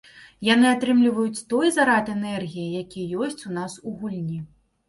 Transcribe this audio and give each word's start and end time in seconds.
Яны 0.47 0.67
атрымліваюць 0.75 1.45
той 1.53 1.71
зарад 1.77 2.05
энергіі, 2.15 2.73
які 2.85 3.07
ёсць 3.27 3.45
у 3.51 3.55
нас 3.59 3.77
у 3.87 3.97
гульні. 4.01 4.39